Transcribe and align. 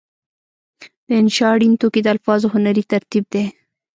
د 1.07 1.09
انشأ 1.19 1.45
اړین 1.53 1.73
توکي 1.81 2.01
د 2.03 2.07
الفاظو 2.15 2.47
هنري 2.53 2.83
ترتیب 2.91 3.25
دی. 3.33 3.43